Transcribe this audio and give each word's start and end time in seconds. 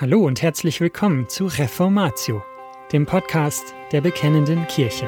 Hallo 0.00 0.24
und 0.24 0.40
herzlich 0.40 0.80
willkommen 0.80 1.28
zu 1.28 1.44
Reformatio, 1.44 2.42
dem 2.90 3.04
Podcast 3.04 3.74
der 3.92 4.00
Bekennenden 4.00 4.66
Kirche. 4.66 5.06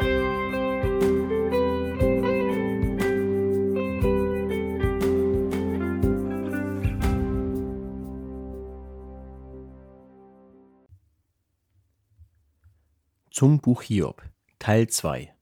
Zum 13.30 13.62
Buch 13.62 13.80
Hiob, 13.80 14.22
Teil 14.58 14.88
2 14.88 15.34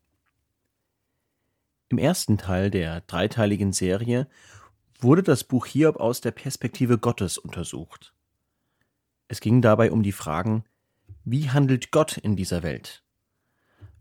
Im 1.88 1.98
ersten 1.98 2.38
Teil 2.38 2.70
der 2.70 3.00
dreiteiligen 3.00 3.72
Serie 3.72 4.28
wurde 5.00 5.24
das 5.24 5.42
Buch 5.42 5.66
Hiob 5.66 5.96
aus 5.96 6.20
der 6.20 6.30
Perspektive 6.30 6.98
Gottes 6.98 7.36
untersucht. 7.36 8.14
Es 9.30 9.40
ging 9.40 9.62
dabei 9.62 9.92
um 9.92 10.02
die 10.02 10.10
Fragen, 10.10 10.64
wie 11.24 11.50
handelt 11.50 11.92
Gott 11.92 12.16
in 12.16 12.34
dieser 12.34 12.64
Welt? 12.64 13.04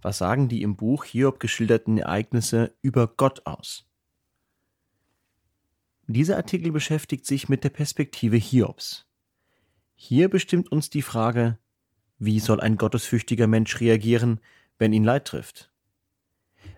Was 0.01 0.17
sagen 0.17 0.49
die 0.49 0.63
im 0.63 0.75
Buch 0.75 1.03
Hiob 1.03 1.39
geschilderten 1.39 1.99
Ereignisse 1.99 2.73
über 2.81 3.05
Gott 3.05 3.45
aus? 3.45 3.85
Dieser 6.07 6.35
Artikel 6.35 6.71
beschäftigt 6.71 7.27
sich 7.27 7.47
mit 7.47 7.63
der 7.63 7.69
Perspektive 7.69 8.37
Hiobs. 8.37 9.05
Hier 9.93 10.29
bestimmt 10.29 10.71
uns 10.71 10.89
die 10.89 11.03
Frage, 11.03 11.59
wie 12.17 12.39
soll 12.39 12.59
ein 12.59 12.77
gottesfürchtiger 12.77 13.45
Mensch 13.45 13.79
reagieren, 13.79 14.39
wenn 14.79 14.93
ihn 14.93 15.03
Leid 15.03 15.25
trifft? 15.25 15.71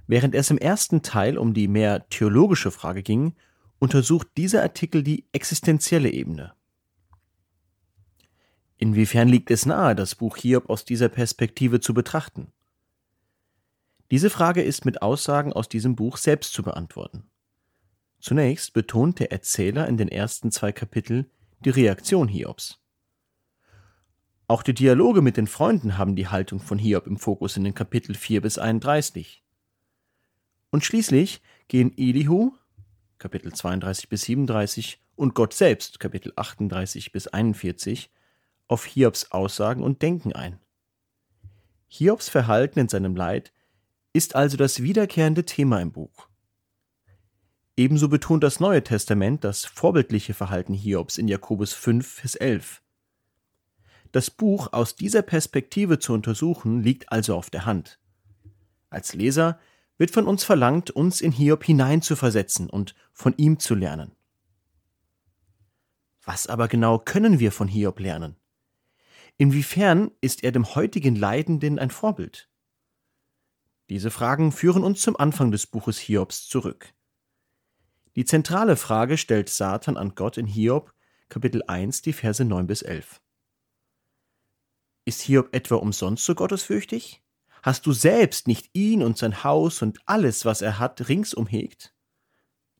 Während 0.07 0.35
es 0.35 0.49
im 0.49 0.57
ersten 0.57 1.03
Teil 1.03 1.37
um 1.37 1.53
die 1.53 1.69
mehr 1.69 2.09
theologische 2.09 2.71
Frage 2.71 3.01
ging, 3.01 3.33
untersucht 3.79 4.27
dieser 4.35 4.61
Artikel 4.61 5.03
die 5.03 5.23
existenzielle 5.31 6.09
Ebene. 6.09 6.53
Inwiefern 8.81 9.29
liegt 9.29 9.51
es 9.51 9.67
nahe, 9.67 9.93
das 9.95 10.15
Buch 10.15 10.37
Hiob 10.37 10.67
aus 10.67 10.85
dieser 10.85 11.07
Perspektive 11.07 11.81
zu 11.81 11.93
betrachten? 11.93 12.51
Diese 14.09 14.31
Frage 14.31 14.63
ist 14.63 14.85
mit 14.85 15.03
Aussagen 15.03 15.53
aus 15.53 15.69
diesem 15.69 15.95
Buch 15.95 16.17
selbst 16.17 16.51
zu 16.51 16.63
beantworten. 16.63 17.29
Zunächst 18.19 18.73
betont 18.73 19.19
der 19.19 19.31
Erzähler 19.31 19.87
in 19.87 19.97
den 19.97 20.07
ersten 20.07 20.51
zwei 20.51 20.71
Kapiteln 20.71 21.29
die 21.63 21.69
Reaktion 21.69 22.27
Hiobs. 22.27 22.79
Auch 24.47 24.63
die 24.63 24.73
Dialoge 24.73 25.21
mit 25.21 25.37
den 25.37 25.45
Freunden 25.45 25.99
haben 25.99 26.15
die 26.15 26.29
Haltung 26.29 26.59
von 26.59 26.79
Hiob 26.79 27.05
im 27.05 27.17
Fokus 27.17 27.57
in 27.57 27.63
den 27.63 27.75
Kapitel 27.75 28.15
4 28.15 28.41
bis 28.41 28.57
31. 28.57 29.43
Und 30.71 30.83
schließlich 30.83 31.43
gehen 31.67 31.95
Elihu, 31.95 32.53
Kapitel 33.19 33.53
32 33.53 34.09
bis 34.09 34.23
37 34.23 34.99
und 35.15 35.35
Gott 35.35 35.53
selbst, 35.53 35.99
Kapitel 35.99 36.33
38 36.35 37.11
bis 37.11 37.27
41, 37.27 38.09
auf 38.71 38.85
Hiobs 38.85 39.31
Aussagen 39.31 39.83
und 39.83 40.01
Denken 40.01 40.31
ein. 40.31 40.57
Hiobs 41.89 42.29
Verhalten 42.29 42.79
in 42.79 42.87
seinem 42.87 43.17
Leid 43.17 43.51
ist 44.13 44.33
also 44.33 44.55
das 44.55 44.81
wiederkehrende 44.81 45.43
Thema 45.43 45.81
im 45.81 45.91
Buch. 45.91 46.29
Ebenso 47.75 48.07
betont 48.07 48.45
das 48.45 48.61
Neue 48.61 48.81
Testament 48.81 49.43
das 49.43 49.65
vorbildliche 49.65 50.33
Verhalten 50.33 50.73
Hiobs 50.73 51.17
in 51.17 51.27
Jakobus 51.27 51.73
5 51.73 52.21
bis 52.21 52.35
11. 52.35 52.81
Das 54.13 54.31
Buch 54.31 54.71
aus 54.71 54.95
dieser 54.95 55.21
Perspektive 55.21 55.99
zu 55.99 56.13
untersuchen 56.13 56.81
liegt 56.81 57.11
also 57.11 57.35
auf 57.35 57.49
der 57.49 57.65
Hand. 57.65 57.99
Als 58.89 59.13
Leser 59.13 59.59
wird 59.97 60.11
von 60.11 60.25
uns 60.25 60.45
verlangt, 60.45 60.91
uns 60.91 61.19
in 61.19 61.33
Hiob 61.33 61.65
hineinzuversetzen 61.65 62.69
und 62.69 62.95
von 63.11 63.33
ihm 63.35 63.59
zu 63.59 63.75
lernen. 63.75 64.15
Was 66.23 66.47
aber 66.47 66.69
genau 66.69 66.99
können 66.99 67.39
wir 67.39 67.51
von 67.51 67.67
Hiob 67.67 67.99
lernen? 67.99 68.37
Inwiefern 69.41 70.11
ist 70.21 70.43
er 70.43 70.51
dem 70.51 70.75
heutigen 70.75 71.15
Leidenden 71.15 71.79
ein 71.79 71.89
Vorbild? 71.89 72.47
Diese 73.89 74.11
Fragen 74.11 74.51
führen 74.51 74.83
uns 74.83 75.01
zum 75.01 75.17
Anfang 75.17 75.49
des 75.49 75.65
Buches 75.65 75.97
Hiobs 75.97 76.47
zurück. 76.47 76.93
Die 78.15 78.23
zentrale 78.23 78.75
Frage 78.75 79.17
stellt 79.17 79.49
Satan 79.49 79.97
an 79.97 80.13
Gott 80.13 80.37
in 80.37 80.45
Hiob, 80.45 80.93
Kapitel 81.27 81.63
1, 81.65 82.03
die 82.03 82.13
Verse 82.13 82.45
9 82.45 82.67
bis 82.67 82.83
11. 82.83 83.19
Ist 85.05 85.21
Hiob 85.21 85.55
etwa 85.55 85.77
umsonst 85.77 86.23
so 86.23 86.35
gottesfürchtig? 86.35 87.23
Hast 87.63 87.87
du 87.87 87.93
selbst 87.93 88.47
nicht 88.47 88.69
ihn 88.73 89.01
und 89.01 89.17
sein 89.17 89.43
Haus 89.43 89.81
und 89.81 89.97
alles, 90.05 90.45
was 90.45 90.61
er 90.61 90.77
hat, 90.77 91.09
ringsum 91.09 91.47
hegt? 91.47 91.95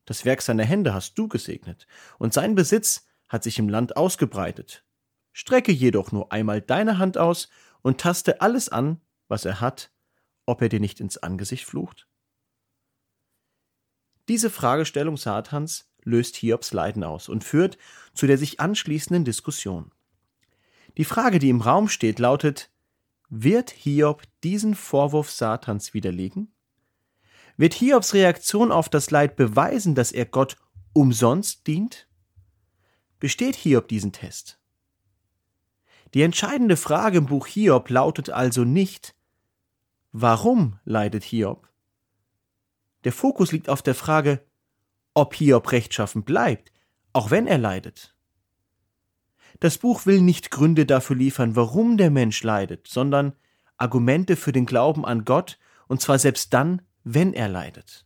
Das 0.06 0.26
Werk 0.26 0.44
seiner 0.44 0.66
Hände 0.66 0.94
hast 0.94 1.18
du 1.18 1.28
gesegnet, 1.28 1.88
und 2.20 2.36
sein 2.36 2.54
Besitz 2.54 3.08
hat 3.30 3.42
sich 3.42 3.58
im 3.58 3.68
Land 3.68 3.98
ausgebreitet. 3.98 4.86
Strecke 5.34 5.72
jedoch 5.72 6.12
nur 6.12 6.32
einmal 6.32 6.62
deine 6.62 6.98
Hand 6.98 7.18
aus 7.18 7.50
und 7.82 8.00
taste 8.00 8.42
alles 8.42 8.70
an, 8.70 9.00
was 9.28 9.46
er 9.46 9.62
hat, 9.62 9.92
ob 10.46 10.62
er 10.62 10.70
dir 10.70 10.80
nicht 10.80 11.00
ins 11.00 11.18
Angesicht 11.18 11.66
flucht? 11.66 12.08
Diese 14.28 14.50
Fragestellung 14.50 15.18
Satans 15.18 15.90
löst 16.04 16.36
Hiobs 16.38 16.74
Leiden 16.74 17.04
aus 17.04 17.30
und 17.30 17.44
führt 17.44 17.78
zu 18.14 18.28
der 18.28 18.38
sich 18.38 18.60
anschließenden 18.60 19.26
Diskussion. 19.26 19.92
Die 20.98 21.06
Frage, 21.06 21.40
die 21.40 21.50
im 21.50 21.62
Raum 21.62 21.88
steht, 21.90 22.20
lautet, 22.20 22.70
wird 23.30 23.72
Hiob 23.72 24.24
diesen 24.44 24.76
Vorwurf 24.76 25.32
Satans 25.32 25.94
widerlegen? 25.94 26.54
Wird 27.56 27.74
Hiobs 27.74 28.14
Reaktion 28.14 28.72
auf 28.72 28.90
das 28.90 29.12
Leid 29.12 29.36
beweisen, 29.36 29.96
dass 29.96 30.12
er 30.12 30.26
Gott 30.26 30.58
umsonst 30.94 31.66
dient? 31.68 32.08
Besteht 33.20 33.56
Hiob 33.56 33.88
diesen 33.88 34.12
Test? 34.12 34.61
Die 36.14 36.24
entscheidende 36.24 36.76
Frage 36.76 37.20
im 37.20 37.26
Buch 37.28 37.48
Hiob 37.48 37.90
lautet 37.90 38.30
also 38.30 38.64
nicht, 38.64 39.16
warum 40.12 40.78
leidet 40.84 41.24
Hiob? 41.24 41.70
Der 43.06 43.14
Fokus 43.14 43.52
liegt 43.52 43.70
auf 43.70 43.82
der 43.82 43.96
Frage, 43.96 44.46
ob 45.14 45.34
Hiob 45.36 45.72
rechtschaffen 45.72 46.24
bleibt, 46.24 46.72
auch 47.14 47.32
wenn 47.32 47.48
er 47.48 47.58
leidet. 47.58 48.16
Das 49.60 49.78
Buch 49.78 50.06
will 50.06 50.22
nicht 50.22 50.52
Gründe 50.52 50.86
dafür 50.86 51.16
liefern, 51.16 51.56
warum 51.56 51.98
der 51.98 52.10
Mensch 52.10 52.44
leidet, 52.44 52.88
sondern 52.88 53.34
Argumente 53.78 54.36
für 54.36 54.52
den 54.52 54.66
Glauben 54.66 55.06
an 55.06 55.26
Gott, 55.26 55.60
und 55.88 56.02
zwar 56.02 56.20
selbst 56.20 56.54
dann, 56.54 56.82
wenn 57.04 57.34
er 57.34 57.48
leidet. 57.48 58.06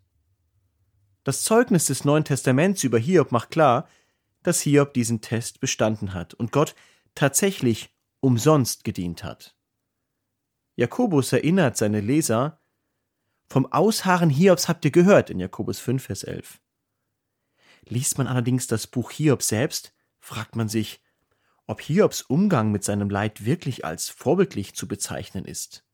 Das 1.23 1.41
Zeugnis 1.41 1.85
des 1.85 2.05
Neuen 2.05 2.23
Testaments 2.23 2.83
über 2.83 2.99
Hiob 2.99 3.31
macht 3.31 3.51
klar, 3.51 3.87
dass 4.43 4.61
Hiob 4.61 4.93
diesen 4.93 5.21
Test 5.21 5.59
bestanden 5.59 6.13
hat 6.13 6.35
und 6.35 6.51
Gott 6.51 6.75
tatsächlich 7.15 7.94
umsonst 8.25 8.83
gedient 8.83 9.23
hat. 9.23 9.55
Jakobus 10.75 11.31
erinnert 11.31 11.77
seine 11.77 12.01
Leser, 12.01 12.59
vom 13.47 13.71
Ausharren 13.71 14.31
Hiobs 14.31 14.67
habt 14.67 14.83
ihr 14.83 14.89
gehört 14.89 15.29
in 15.29 15.39
Jakobus 15.39 15.79
5, 15.79 16.03
Vers 16.03 16.23
11. 16.23 16.59
Liest 17.83 18.17
man 18.17 18.25
allerdings 18.25 18.65
das 18.65 18.87
Buch 18.87 19.11
Hiob 19.11 19.43
selbst, 19.43 19.93
fragt 20.19 20.55
man 20.55 20.67
sich, 20.67 21.03
ob 21.67 21.81
Hiobs 21.81 22.23
Umgang 22.23 22.71
mit 22.71 22.83
seinem 22.83 23.11
Leid 23.11 23.45
wirklich 23.45 23.85
als 23.85 24.09
vorbildlich 24.09 24.73
zu 24.73 24.87
bezeichnen 24.87 25.45
ist. 25.45 25.85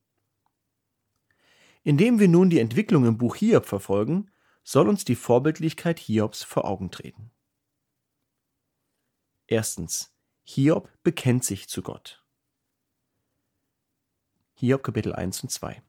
Indem 1.83 2.17
wir 2.19 2.29
nun 2.29 2.49
die 2.49 2.59
Entwicklung 2.59 3.05
im 3.05 3.17
Buch 3.17 3.35
Hiob 3.35 3.65
verfolgen, 3.65 4.31
soll 4.63 4.87
uns 4.87 5.03
die 5.03 5.15
Vorbildlichkeit 5.15 5.99
Hiobs 5.99 6.43
vor 6.43 6.63
Augen 6.63 6.91
treten. 6.91 7.31
Erstens. 9.47 10.15
Hiob 10.43 10.89
bekennt 11.03 11.43
sich 11.43 11.67
zu 11.67 11.81
Gott. 11.81 12.20
Hiob 14.63 14.83
Kapitel 14.83 15.13
1 15.13 15.41
und 15.41 15.49
2 15.49 15.81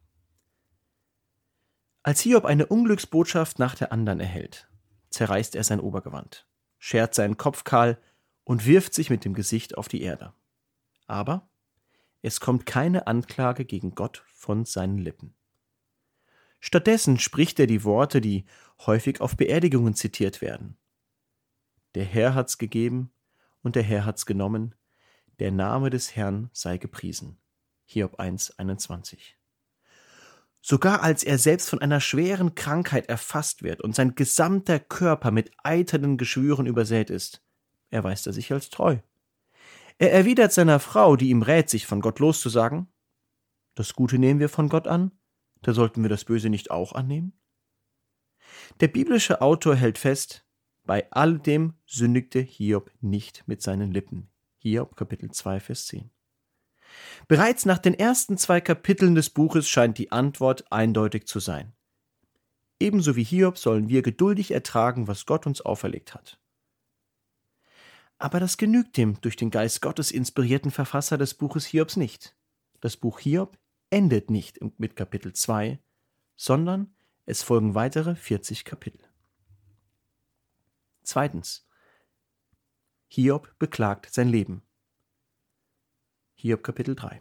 Als 2.03 2.23
Hiob 2.23 2.47
eine 2.47 2.65
Unglücksbotschaft 2.65 3.59
nach 3.59 3.75
der 3.75 3.93
anderen 3.93 4.19
erhält, 4.19 4.67
zerreißt 5.11 5.57
er 5.57 5.63
sein 5.63 5.79
Obergewand, 5.79 6.49
schert 6.79 7.15
seinen 7.15 7.37
Kopf 7.37 7.65
kahl 7.65 8.01
und 8.45 8.65
wirft 8.65 8.95
sich 8.95 9.11
mit 9.11 9.27
dem 9.27 9.35
Gesicht 9.35 9.77
auf 9.77 9.89
die 9.89 10.01
Erde. 10.01 10.33
Aber 11.07 11.51
es 12.23 12.41
kommt 12.41 12.65
keine 12.65 13.07
Anklage 13.07 13.67
gegen 13.67 13.95
Gott 13.95 14.25
von 14.27 14.65
seinen 14.65 14.97
Lippen. 14.97 15.35
Stattdessen 16.59 17.19
spricht 17.19 17.61
er 17.61 17.67
die 17.67 17.85
Worte, 17.85 18.23
die 18.23 18.47
häufig 18.87 19.21
auf 19.21 19.37
Beerdigungen 19.37 19.95
zitiert 19.95 20.41
werden. 20.41 20.79
Der 21.95 22.07
Herr 22.07 22.35
hat's 22.35 22.57
gegeben 22.57 23.13
und 23.61 23.77
der 23.77 23.83
Herr 23.83 24.07
hat's 24.07 24.25
genommen, 24.25 24.75
der 25.41 25.51
Name 25.51 25.91
des 25.91 26.17
Herrn 26.17 26.49
sei 26.55 26.79
gepriesen. 26.79 27.37
Hiob 27.93 28.19
1, 28.19 28.59
21. 28.59 29.37
Sogar 30.63 31.03
als 31.03 31.25
er 31.25 31.39
selbst 31.39 31.69
von 31.69 31.81
einer 31.81 32.01
schweren 32.01 32.55
Krankheit 32.55 33.09
erfasst 33.09 33.63
wird 33.63 33.81
und 33.81 33.95
sein 33.95 34.15
gesamter 34.15 34.79
Körper 34.79 35.31
mit 35.31 35.51
eiternen 35.63 36.17
Geschwüren 36.17 36.67
übersät 36.67 37.11
ist, 37.11 37.43
erweist 37.91 38.27
er 38.27 38.33
sich 38.33 38.51
als 38.53 38.71
treu. 38.71 38.99
Er 39.99 40.13
erwidert 40.13 40.53
seiner 40.53 40.81
Frau, 40.81 41.17
die 41.17 41.29
ihm 41.29 41.43
rät, 41.43 41.69
sich 41.69 41.87
von 41.87 42.01
Gott 42.01 42.19
loszusagen, 42.19 42.89
das 43.75 43.95
Gute 43.95 44.19
nehmen 44.19 44.41
wir 44.41 44.49
von 44.49 44.69
Gott 44.69 44.87
an, 44.87 45.13
da 45.61 45.75
sollten 45.75 46.03
wir 46.03 46.09
das 46.09 46.25
Böse 46.25 46.49
nicht 46.49 46.71
auch 46.71 46.93
annehmen? 46.93 47.33
Der 48.81 48.89
biblische 48.89 49.41
Autor 49.41 49.77
hält 49.77 49.99
fest, 49.99 50.47
bei 50.85 51.11
alledem 51.11 51.75
sündigte 51.87 52.41
Hiob 52.41 52.91
nicht 53.01 53.47
mit 53.47 53.63
seinen 53.63 53.93
Lippen. 53.93 54.29
Hiob 54.59 54.97
Kapitel 54.97 55.31
2, 55.31 55.61
Vers 55.61 55.87
10. 55.87 56.11
Bereits 57.29 57.67
nach 57.67 57.79
den 57.79 57.95
ersten 57.95 58.37
zwei 58.39 58.61
Kapiteln 58.61 59.15
des 59.15 59.31
Buches 59.31 59.69
scheint 59.69 59.99
die 59.99 60.13
Antwort 60.13 60.71
eindeutig 60.71 61.27
zu 61.27 61.41
sein. 61.41 61.73
Ebenso 62.81 63.17
wie 63.17 63.25
Hiob 63.25 63.59
sollen 63.59 63.89
wir 63.89 64.03
geduldig 64.03 64.51
ertragen, 64.51 65.07
was 65.07 65.27
Gott 65.27 65.47
uns 65.47 65.61
auferlegt 65.61 66.15
hat. 66.15 66.39
Aber 68.19 68.41
das 68.41 68.57
genügt 68.57 68.97
dem 68.97 69.21
durch 69.21 69.37
den 69.37 69.51
Geist 69.51 69.83
Gottes 69.83 70.11
inspirierten 70.11 70.71
Verfasser 70.71 71.19
des 71.19 71.35
Buches 71.35 71.67
Hiobs 71.67 71.97
nicht. 71.97 72.37
Das 72.81 72.97
Buch 72.97 73.21
Hiob 73.21 73.59
endet 73.91 74.31
nicht 74.31 74.59
mit 74.79 74.97
Kapitel 74.97 75.33
2, 75.33 75.79
sondern 76.37 76.95
es 77.25 77.43
folgen 77.43 77.75
weitere 77.75 78.15
40 78.15 78.65
Kapitel. 78.65 79.01
Zweitens. 81.03 81.67
Hiob 83.09 83.59
beklagt 83.59 84.13
sein 84.13 84.29
Leben. 84.29 84.63
Hiob 86.43 86.65
Kapitel 86.65 86.97
3. 86.97 87.21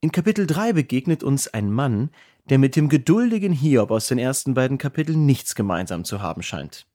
In 0.00 0.12
Kapitel 0.12 0.46
3 0.46 0.72
begegnet 0.72 1.22
uns 1.22 1.46
ein 1.46 1.70
Mann, 1.70 2.08
der 2.48 2.56
mit 2.56 2.74
dem 2.74 2.88
geduldigen 2.88 3.52
Hiob 3.52 3.90
aus 3.90 4.06
den 4.06 4.16
ersten 4.16 4.54
beiden 4.54 4.78
Kapiteln 4.78 5.26
nichts 5.26 5.54
gemeinsam 5.54 6.06
zu 6.06 6.22
haben 6.22 6.42
scheint. 6.42 6.86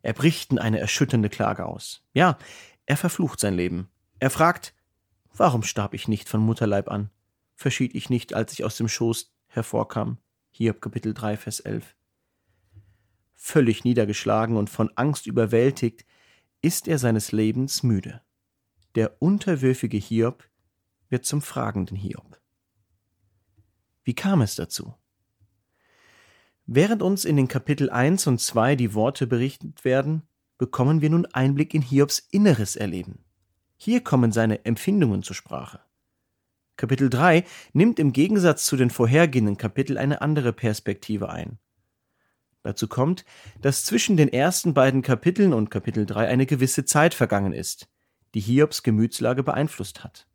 Er 0.00 0.14
bricht 0.14 0.50
in 0.50 0.58
eine 0.58 0.78
erschütternde 0.78 1.28
Klage 1.28 1.66
aus. 1.66 2.02
Ja, 2.14 2.38
er 2.86 2.96
verflucht 2.96 3.38
sein 3.38 3.52
Leben. 3.52 3.90
Er 4.18 4.30
fragt, 4.30 4.72
warum 5.34 5.62
starb 5.62 5.92
ich 5.92 6.08
nicht 6.08 6.30
von 6.30 6.40
Mutterleib 6.40 6.90
an? 6.90 7.10
Verschied 7.54 7.94
ich 7.94 8.08
nicht, 8.08 8.32
als 8.32 8.54
ich 8.54 8.64
aus 8.64 8.78
dem 8.78 8.88
Schoß 8.88 9.30
hervorkam? 9.48 10.16
Hiob 10.52 10.80
Kapitel 10.80 11.12
3, 11.12 11.36
Vers 11.36 11.60
11. 11.60 11.94
Völlig 13.34 13.84
niedergeschlagen 13.84 14.56
und 14.56 14.70
von 14.70 14.90
Angst 14.96 15.26
überwältigt, 15.26 16.06
ist 16.62 16.88
er 16.88 16.98
seines 16.98 17.30
Lebens 17.30 17.82
müde. 17.82 18.22
Der 18.94 19.20
unterwürfige 19.20 19.96
Hiob 19.96 20.44
wird 21.08 21.24
zum 21.24 21.42
fragenden 21.42 21.96
Hiob. 21.96 22.40
Wie 24.04 24.14
kam 24.14 24.40
es 24.40 24.54
dazu? 24.54 24.94
Während 26.66 27.02
uns 27.02 27.24
in 27.24 27.36
den 27.36 27.48
Kapitel 27.48 27.90
1 27.90 28.28
und 28.28 28.40
2 28.40 28.76
die 28.76 28.94
Worte 28.94 29.26
berichtet 29.26 29.84
werden, 29.84 30.22
bekommen 30.58 31.00
wir 31.00 31.10
nun 31.10 31.26
Einblick 31.26 31.74
in 31.74 31.82
Hiobs 31.82 32.20
inneres 32.30 32.76
Erleben. 32.76 33.24
Hier 33.76 34.02
kommen 34.02 34.30
seine 34.30 34.64
Empfindungen 34.64 35.24
zur 35.24 35.34
Sprache. 35.34 35.80
Kapitel 36.76 37.10
3 37.10 37.44
nimmt 37.72 37.98
im 37.98 38.12
Gegensatz 38.12 38.64
zu 38.64 38.76
den 38.76 38.90
vorhergehenden 38.90 39.56
Kapiteln 39.56 39.98
eine 39.98 40.22
andere 40.22 40.52
Perspektive 40.52 41.30
ein. 41.30 41.58
Dazu 42.62 42.86
kommt, 42.86 43.24
dass 43.60 43.84
zwischen 43.84 44.16
den 44.16 44.32
ersten 44.32 44.72
beiden 44.72 45.02
Kapiteln 45.02 45.52
und 45.52 45.70
Kapitel 45.70 46.06
3 46.06 46.28
eine 46.28 46.46
gewisse 46.46 46.84
Zeit 46.84 47.12
vergangen 47.12 47.52
ist 47.52 47.88
die 48.34 48.40
Hiobs 48.40 48.82
Gemütslage 48.82 49.42
beeinflusst 49.42 50.04
hat. 50.04 50.26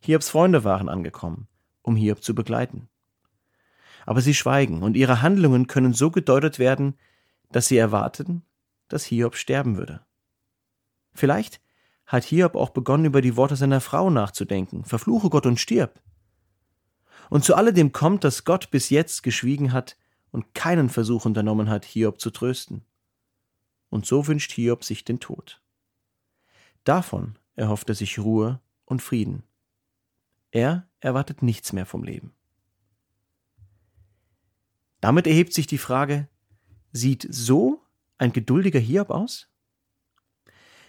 Hiobs 0.00 0.28
Freunde 0.28 0.64
waren 0.64 0.88
angekommen, 0.88 1.48
um 1.82 1.96
Hiob 1.96 2.22
zu 2.22 2.34
begleiten. 2.34 2.88
Aber 4.06 4.20
sie 4.20 4.34
schweigen 4.34 4.82
und 4.82 4.96
ihre 4.96 5.22
Handlungen 5.22 5.66
können 5.66 5.94
so 5.94 6.10
gedeutet 6.10 6.58
werden, 6.58 6.98
dass 7.50 7.68
sie 7.68 7.78
erwarteten, 7.78 8.42
dass 8.88 9.04
Hiob 9.04 9.36
sterben 9.36 9.78
würde. 9.78 10.04
Vielleicht 11.14 11.60
hat 12.06 12.24
Hiob 12.24 12.54
auch 12.54 12.70
begonnen, 12.70 13.06
über 13.06 13.22
die 13.22 13.36
Worte 13.36 13.56
seiner 13.56 13.80
Frau 13.80 14.10
nachzudenken. 14.10 14.84
Verfluche 14.84 15.30
Gott 15.30 15.46
und 15.46 15.58
stirb. 15.58 16.02
Und 17.30 17.44
zu 17.44 17.54
alledem 17.54 17.92
kommt, 17.92 18.24
dass 18.24 18.44
Gott 18.44 18.70
bis 18.70 18.90
jetzt 18.90 19.22
geschwiegen 19.22 19.72
hat 19.72 19.96
und 20.30 20.54
keinen 20.54 20.90
Versuch 20.90 21.24
unternommen 21.24 21.70
hat, 21.70 21.86
Hiob 21.86 22.20
zu 22.20 22.30
trösten. 22.30 22.84
Und 23.88 24.04
so 24.04 24.26
wünscht 24.26 24.52
Hiob 24.52 24.84
sich 24.84 25.04
den 25.04 25.20
Tod. 25.20 25.62
Davon 26.84 27.38
erhofft 27.56 27.88
er 27.88 27.94
sich 27.94 28.18
Ruhe 28.18 28.60
und 28.84 29.02
Frieden. 29.02 29.42
Er 30.50 30.88
erwartet 31.00 31.42
nichts 31.42 31.72
mehr 31.72 31.86
vom 31.86 32.04
Leben. 32.04 32.34
Damit 35.00 35.26
erhebt 35.26 35.52
sich 35.52 35.66
die 35.66 35.78
Frage, 35.78 36.28
sieht 36.92 37.26
so 37.28 37.82
ein 38.18 38.32
geduldiger 38.32 38.78
Hiob 38.78 39.10
aus? 39.10 39.50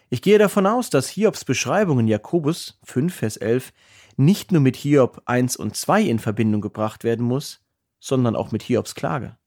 Ich 0.10 0.22
gehe 0.22 0.38
davon 0.38 0.68
aus, 0.68 0.90
dass 0.90 1.10
Hiobs 1.10 1.44
Beschreibung 1.44 2.00
in 2.00 2.08
Jakobus 2.08 2.80
5, 2.84 3.14
Vers 3.14 3.38
11 3.38 3.74
nicht 4.18 4.52
nur 4.52 4.62
mit 4.62 4.76
Hiob 4.76 5.22
1 5.26 5.56
und 5.56 5.76
2 5.76 6.04
in 6.04 6.20
Verbindung 6.20 6.62
gebracht 6.62 7.04
werden 7.04 7.26
muss, 7.26 7.66
sondern 8.00 8.36
auch 8.36 8.52
mit 8.52 8.64
Hiobs 8.64 8.96
Klage. 8.96 9.38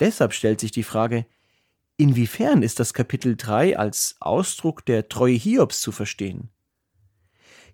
Deshalb 0.00 0.32
stellt 0.32 0.60
sich 0.60 0.70
die 0.70 0.84
Frage, 0.84 1.26
Inwiefern 2.02 2.64
ist 2.64 2.80
das 2.80 2.94
Kapitel 2.94 3.36
3 3.36 3.78
als 3.78 4.16
Ausdruck 4.18 4.84
der 4.84 5.08
Treue 5.08 5.36
Hiobs 5.36 5.80
zu 5.80 5.92
verstehen? 5.92 6.50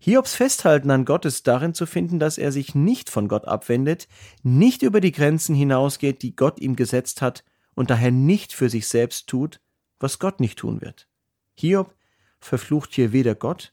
Hiobs 0.01 0.35
Festhalten 0.35 0.91
an 0.91 1.07
Gott 1.07 1.25
ist 1.25 1.47
darin 1.47 1.73
zu 1.73 1.87
finden, 1.87 2.19
dass 2.19 2.37
er 2.37 2.53
sich 2.53 2.75
nicht 2.75 3.09
von 3.09 3.29
Gott 3.29 3.49
abwendet, 3.49 4.07
nicht 4.43 4.83
über 4.83 5.01
die 5.01 5.13
Grenzen 5.13 5.55
hinausgeht, 5.55 6.21
die 6.21 6.37
Gott 6.37 6.61
ihm 6.61 6.77
gesetzt 6.77 7.23
hat, 7.23 7.43
und 7.75 7.89
daher 7.89 8.11
nicht 8.11 8.53
für 8.53 8.69
sich 8.69 8.87
selbst 8.87 9.29
tut, 9.29 9.63
was 9.99 10.19
Gott 10.19 10.41
nicht 10.41 10.59
tun 10.59 10.83
wird. 10.83 11.09
Hiob 11.55 11.95
verflucht 12.39 12.93
hier 12.93 13.13
weder 13.15 13.35
Gott, 13.35 13.73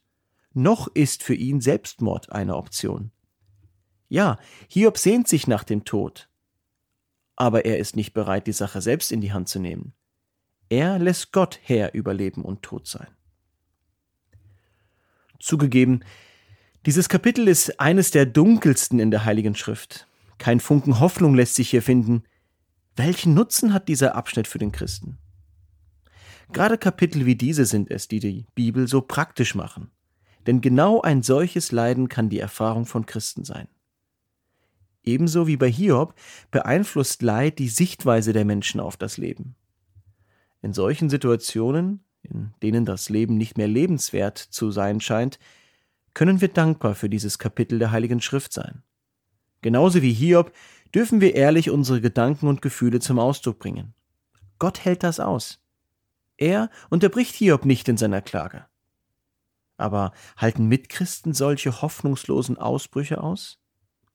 noch 0.54 0.88
ist 0.88 1.22
für 1.22 1.36
ihn 1.36 1.60
Selbstmord 1.60 2.32
eine 2.32 2.56
Option. 2.56 3.12
Ja, 4.08 4.38
Hiob 4.70 4.98
sehnt 4.98 5.28
sich 5.28 5.48
nach 5.48 5.66
dem 5.66 5.84
Tod, 5.84 6.30
aber 7.36 7.66
er 7.66 7.78
ist 7.78 7.98
nicht 7.98 8.14
bereit, 8.14 8.48
die 8.48 8.54
Sache 8.54 8.80
selbst 8.80 9.12
in 9.12 9.20
die 9.20 9.34
Hand 9.34 9.50
zu 9.50 9.60
nehmen. 9.60 9.92
Er 10.70 11.00
lässt 11.00 11.32
Gott 11.32 11.60
Herr 11.64 11.94
über 11.94 12.14
Leben 12.14 12.44
und 12.44 12.64
Tod 12.64 12.88
sein. 12.88 13.08
Zugegeben, 15.40 16.04
dieses 16.86 17.10
Kapitel 17.10 17.48
ist 17.48 17.80
eines 17.80 18.12
der 18.12 18.26
dunkelsten 18.26 19.00
in 19.00 19.12
der 19.12 19.26
Heiligen 19.26 19.56
Schrift. 19.56 20.08
Kein 20.38 20.60
Funken 20.60 21.00
Hoffnung 21.00 21.36
lässt 21.36 21.56
sich 21.56 21.70
hier 21.70 21.82
finden. 21.82 22.24
Welchen 22.96 23.34
Nutzen 23.34 23.74
hat 23.74 23.88
dieser 23.88 24.16
Abschnitt 24.16 24.48
für 24.48 24.60
den 24.60 24.72
Christen? 24.72 25.18
Gerade 26.54 26.78
Kapitel 26.78 27.26
wie 27.26 27.36
diese 27.36 27.66
sind 27.66 27.90
es, 27.92 28.08
die 28.08 28.20
die 28.20 28.46
Bibel 28.56 28.88
so 28.88 29.02
praktisch 29.02 29.56
machen. 29.56 29.92
Denn 30.46 30.62
genau 30.62 31.02
ein 31.02 31.24
solches 31.24 31.72
Leiden 31.72 32.08
kann 32.08 32.30
die 32.30 32.40
Erfahrung 32.40 32.86
von 32.86 33.06
Christen 33.06 33.46
sein. 33.46 33.68
Ebenso 35.04 35.48
wie 35.48 35.58
bei 35.58 35.70
Hiob 35.70 36.16
beeinflusst 36.52 37.22
Leid 37.22 37.60
die 37.60 37.70
Sichtweise 37.70 38.34
der 38.34 38.46
Menschen 38.46 38.80
auf 38.80 38.98
das 38.98 39.18
Leben. 39.18 39.56
In 40.66 40.74
solchen 40.74 41.12
Situationen, 41.12 42.04
in 42.24 42.52
denen 42.64 42.86
das 42.86 43.10
Leben 43.10 43.38
nicht 43.38 43.56
mehr 43.56 43.68
lebenswert 43.68 44.40
zu 44.40 44.72
sein 44.72 45.00
scheint, 45.00 45.38
können 46.16 46.42
wir 46.42 46.48
dankbar 46.48 46.96
für 46.96 47.08
dieses 47.08 47.38
Kapitel 47.38 47.78
der 47.78 47.92
Heiligen 47.92 48.20
Schrift 48.20 48.52
sein. 48.52 48.82
Genauso 49.62 50.02
wie 50.02 50.12
Hiob 50.12 50.52
dürfen 50.92 51.22
wir 51.22 51.36
ehrlich 51.36 51.70
unsere 51.70 52.02
Gedanken 52.02 52.48
und 52.48 52.64
Gefühle 52.64 53.00
zum 53.00 53.20
Ausdruck 53.20 53.60
bringen. 53.60 53.94
Gott 54.58 54.84
hält 54.84 55.04
das 55.04 55.20
aus. 55.20 55.64
Er 56.36 56.72
unterbricht 56.90 57.36
Hiob 57.36 57.64
nicht 57.64 57.88
in 57.88 57.98
seiner 57.98 58.24
Klage. 58.24 58.66
Aber 59.78 60.14
halten 60.36 60.66
Mitchristen 60.66 61.36
solche 61.36 61.84
hoffnungslosen 61.84 62.58
Ausbrüche 62.58 63.22
aus? 63.22 63.60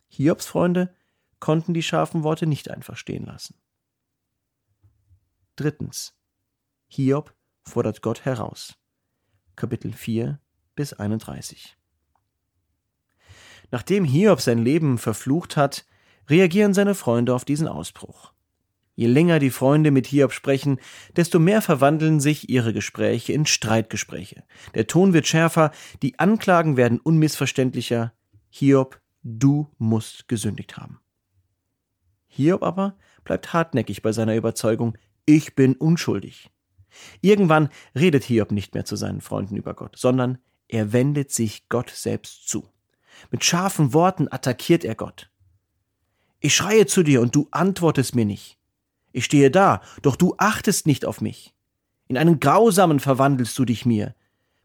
Hiobs 0.08 0.46
Freunde 0.46 0.92
konnten 1.38 1.74
die 1.74 1.84
scharfen 1.84 2.24
Worte 2.24 2.48
nicht 2.48 2.72
einfach 2.72 2.96
stehen 2.96 3.26
lassen. 3.26 3.54
Drittens. 5.54 6.16
Hiob 6.92 7.32
fordert 7.62 8.02
Gott 8.02 8.24
heraus. 8.24 8.74
Kapitel 9.54 9.92
4 9.92 10.40
bis 10.74 10.92
31. 10.92 11.76
Nachdem 13.70 14.04
Hiob 14.04 14.40
sein 14.40 14.58
Leben 14.58 14.98
verflucht 14.98 15.56
hat, 15.56 15.86
reagieren 16.28 16.74
seine 16.74 16.96
Freunde 16.96 17.32
auf 17.32 17.44
diesen 17.44 17.68
Ausbruch. 17.68 18.32
Je 18.96 19.06
länger 19.06 19.38
die 19.38 19.50
Freunde 19.50 19.92
mit 19.92 20.08
Hiob 20.08 20.32
sprechen, 20.32 20.80
desto 21.14 21.38
mehr 21.38 21.62
verwandeln 21.62 22.18
sich 22.18 22.50
ihre 22.50 22.72
Gespräche 22.72 23.34
in 23.34 23.46
Streitgespräche. 23.46 24.42
Der 24.74 24.88
Ton 24.88 25.12
wird 25.12 25.28
schärfer, 25.28 25.70
die 26.02 26.18
Anklagen 26.18 26.76
werden 26.76 26.98
unmissverständlicher. 26.98 28.12
Hiob, 28.48 29.00
du 29.22 29.70
musst 29.78 30.26
gesündigt 30.26 30.76
haben. 30.76 30.98
Hiob 32.26 32.64
aber 32.64 32.98
bleibt 33.22 33.52
hartnäckig 33.52 34.02
bei 34.02 34.10
seiner 34.10 34.34
Überzeugung, 34.34 34.98
ich 35.24 35.54
bin 35.54 35.76
unschuldig. 35.76 36.49
Irgendwann 37.20 37.68
redet 37.94 38.24
Hiob 38.24 38.52
nicht 38.52 38.74
mehr 38.74 38.84
zu 38.84 38.96
seinen 38.96 39.20
Freunden 39.20 39.56
über 39.56 39.74
Gott, 39.74 39.96
sondern 39.96 40.38
er 40.68 40.92
wendet 40.92 41.32
sich 41.32 41.68
Gott 41.68 41.90
selbst 41.90 42.48
zu. 42.48 42.68
Mit 43.30 43.44
scharfen 43.44 43.92
Worten 43.92 44.28
attackiert 44.30 44.84
er 44.84 44.94
Gott. 44.94 45.30
Ich 46.40 46.54
schreie 46.54 46.86
zu 46.86 47.02
dir 47.02 47.20
und 47.20 47.34
du 47.34 47.48
antwortest 47.50 48.14
mir 48.14 48.24
nicht. 48.24 48.58
Ich 49.12 49.24
stehe 49.24 49.50
da, 49.50 49.82
doch 50.02 50.16
du 50.16 50.34
achtest 50.38 50.86
nicht 50.86 51.04
auf 51.04 51.20
mich. 51.20 51.54
In 52.06 52.16
einen 52.16 52.40
Grausamen 52.40 53.00
verwandelst 53.00 53.58
du 53.58 53.64
dich 53.64 53.84
mir. 53.84 54.14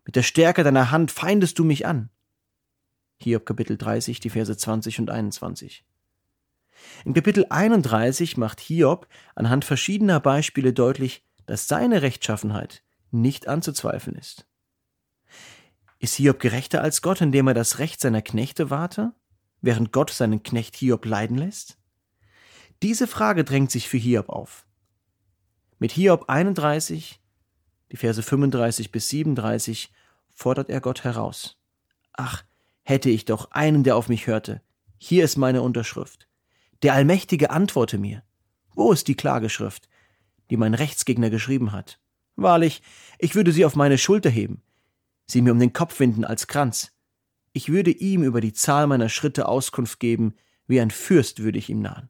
Mit 0.06 0.16
der 0.16 0.24
Stärke 0.24 0.64
deiner 0.64 0.92
Hand 0.92 1.12
feindest 1.12 1.60
du 1.60 1.64
mich 1.64 1.86
an. 1.86 2.10
Hiob 3.18 3.46
Kapitel 3.46 3.78
30, 3.78 4.20
die 4.20 4.30
Verse 4.30 4.56
20 4.56 5.00
und 5.00 5.10
21. 5.10 5.84
In 7.06 7.14
Kapitel 7.14 7.46
31 7.50 8.38
macht 8.38 8.60
Hiob 8.60 9.08
anhand 9.36 9.66
verschiedener 9.66 10.20
Beispiele 10.20 10.74
deutlich, 10.74 11.24
dass 11.46 11.68
seine 11.68 12.02
Rechtschaffenheit 12.02 12.84
nicht 13.12 13.48
anzuzweifeln 13.48 14.16
ist. 14.18 14.46
Ist 16.00 16.16
Hiob 16.16 16.40
gerechter 16.40 16.82
als 16.82 17.02
Gott, 17.02 17.22
indem 17.22 17.48
er 17.48 17.54
das 17.54 17.80
Recht 17.80 18.02
seiner 18.02 18.22
Knechte 18.22 18.70
warte, 18.70 19.14
während 19.62 19.92
Gott 19.92 20.12
seinen 20.12 20.44
Knecht 20.44 20.76
Hiob 20.76 21.06
leiden 21.06 21.38
lässt? 21.38 21.78
Diese 22.84 23.08
Frage 23.08 23.44
drängt 23.44 23.72
sich 23.72 23.88
für 23.88 23.98
Hiob 23.98 24.30
auf. 24.30 24.66
Mit 25.80 25.92
Hiob 25.92 26.30
31, 26.30 27.22
die 27.92 27.98
Verse 27.98 28.22
35 28.22 28.92
bis 28.92 29.10
37, 29.10 29.92
fordert 30.34 30.70
er 30.70 30.82
Gott 30.82 31.04
heraus. 31.04 31.58
Ach, 32.14 32.44
hätte 32.84 33.10
ich 33.10 33.26
doch 33.26 33.52
einen, 33.52 33.84
der 33.84 33.96
auf 33.96 34.10
mich 34.10 34.28
hörte. 34.28 34.62
Hier 34.98 35.24
ist 35.24 35.38
meine 35.38 35.62
Unterschrift. 35.62 36.28
Der 36.84 36.94
Allmächtige 36.94 37.50
antworte 37.50 37.98
mir. 37.98 38.24
Wo 38.74 38.92
ist 38.92 39.08
die 39.08 39.16
Klageschrift, 39.16 39.88
die 40.50 40.58
mein 40.58 40.74
Rechtsgegner 40.74 41.30
geschrieben 41.30 41.72
hat? 41.72 42.00
Wahrlich, 42.36 42.82
ich 43.20 43.36
würde 43.36 43.52
sie 43.52 43.66
auf 43.66 43.76
meine 43.76 43.98
Schulter 43.98 44.30
heben, 44.30 44.62
sie 45.26 45.42
mir 45.42 45.52
um 45.52 45.60
den 45.60 45.74
Kopf 45.74 46.00
winden 46.00 46.26
als 46.26 46.48
Kranz. 46.48 46.92
Ich 47.54 47.70
würde 47.70 47.92
ihm 47.92 48.24
über 48.24 48.42
die 48.42 48.54
Zahl 48.54 48.88
meiner 48.88 49.10
Schritte 49.10 49.48
Auskunft 49.48 50.00
geben, 50.00 50.36
wie 50.68 50.82
ein 50.82 50.92
Fürst 50.92 51.42
würde 51.42 51.58
ich 51.58 51.70
ihm 51.70 51.82
nahen. 51.82 52.10